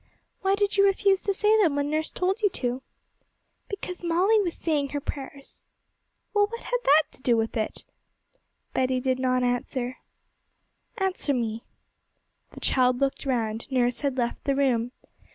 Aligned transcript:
'Why 0.41 0.55
did 0.55 0.77
you 0.77 0.83
refuse 0.87 1.21
to 1.21 1.31
say 1.31 1.55
them 1.61 1.75
when 1.75 1.87
nurse 1.91 2.09
told 2.09 2.41
you 2.41 2.49
to?' 2.49 2.81
'Because 3.69 4.03
Molly 4.03 4.41
was 4.41 4.55
saying 4.55 4.89
her 4.89 4.99
prayers.' 4.99 5.67
'Well, 6.33 6.47
what 6.47 6.63
had 6.63 6.79
that 6.85 7.03
to 7.11 7.21
do 7.21 7.37
with 7.37 7.55
it?' 7.55 7.85
Betty 8.73 8.99
did 8.99 9.19
not 9.19 9.43
answer. 9.43 9.97
'Answer 10.97 11.35
me.' 11.35 11.65
The 12.53 12.61
child 12.61 12.99
looked 12.99 13.27
round; 13.27 13.71
nurse 13.71 13.99
had 14.01 14.17
left 14.17 14.43
the 14.45 14.55
room. 14.55 14.91